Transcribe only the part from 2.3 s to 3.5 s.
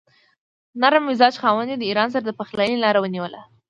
پخلاینې لاره ونیوله.